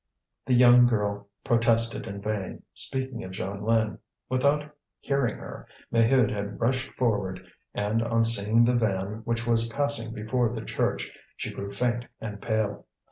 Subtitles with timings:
[0.47, 3.99] The young girl protested in vain, speaking of Jeanlin.
[4.29, 7.47] Without hearing her, Maheude had rushed forward.
[7.75, 12.41] And on seeing the van, which was passing before the church, she grew faint and
[12.41, 12.87] pale.